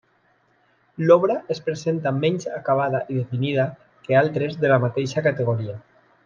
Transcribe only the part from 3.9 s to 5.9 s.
que altres de la mateixa categoria.